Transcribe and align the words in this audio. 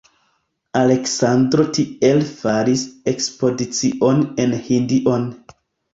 Aleksandro 0.79 1.65
tiele 1.77 2.25
faris 2.31 2.85
ekspedicion 3.15 4.25
en 4.45 4.57
Hindion. 4.71 5.33